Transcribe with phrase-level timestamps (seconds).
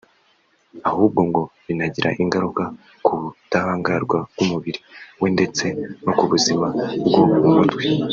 [0.89, 2.63] ahubwo ngo binagira ingaruka
[3.05, 4.79] ku budahangarwa bw’umubiri
[5.21, 5.65] we ndetse
[6.05, 6.67] no ku buzima
[7.05, 7.81] bwo mu mutwe